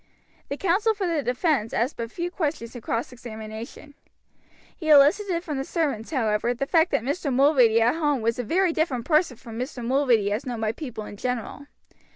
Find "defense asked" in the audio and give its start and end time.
1.21-1.95